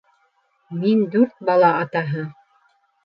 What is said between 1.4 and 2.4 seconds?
бала атаһы!